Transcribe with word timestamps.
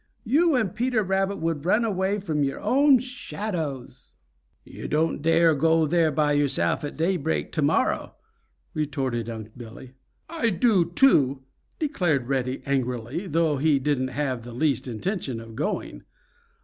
You 0.23 0.55
and 0.55 0.73
Peter 0.73 1.03
Rabbit 1.03 1.37
would 1.37 1.63
run 1.63 1.85
away 1.85 2.19
from 2.19 2.43
your 2.43 2.59
own 2.59 2.97
shadows." 2.97 4.15
"You 4.65 4.87
don't 4.87 5.21
dare 5.21 5.53
go 5.53 5.85
there 5.85 6.09
yourself 6.33 6.83
at 6.83 6.97
daybreak 6.97 7.51
to 7.51 7.61
morrow!" 7.61 8.15
retorted 8.73 9.29
Unc' 9.29 9.55
Billy. 9.55 9.93
"I 10.27 10.49
do 10.49 10.85
too!" 10.85 11.43
declared 11.77 12.29
Reddy 12.29 12.63
angrily, 12.65 13.27
though 13.27 13.57
he 13.57 13.77
didn't 13.77 14.07
have 14.07 14.41
the 14.41 14.53
least 14.53 14.87
intention 14.87 15.39
of 15.39 15.55
going. 15.55 16.01